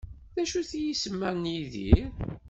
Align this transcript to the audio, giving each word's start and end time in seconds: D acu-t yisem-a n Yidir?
D 0.35 0.37
acu-t 0.43 0.71
yisem-a 0.83 1.29
n 1.33 1.43
Yidir? 1.53 2.05